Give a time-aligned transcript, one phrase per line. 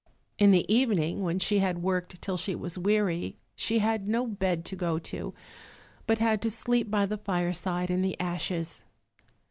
[0.39, 4.65] In the evening when she had worked till she was weary she had no bed
[4.65, 5.35] to go to,
[6.07, 8.83] but had to sleep by the fireside in the ashes.